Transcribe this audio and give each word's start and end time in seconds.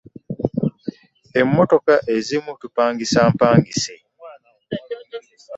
Emmotoka 1.39 1.95
ezimu 2.15 2.51
tupangisa 2.61 3.19
mpangise. 3.33 3.95